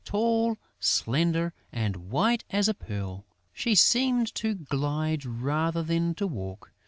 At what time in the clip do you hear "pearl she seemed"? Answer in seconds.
2.73-4.33